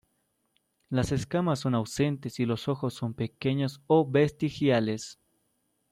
[0.89, 5.19] Las escamas son ausentes y los ojos son pequeños o vestigiales.